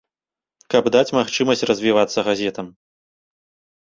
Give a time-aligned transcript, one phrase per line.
[0.73, 2.67] Каб даць магчымасць развівацца газетам.